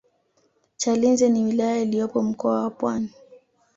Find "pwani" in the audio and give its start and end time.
2.69-3.09